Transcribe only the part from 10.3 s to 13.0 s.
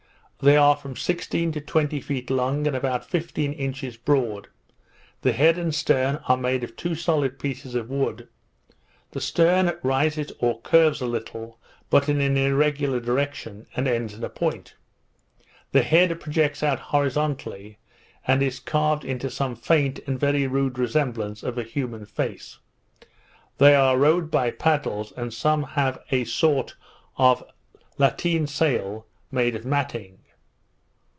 or curves a little, but in an irregular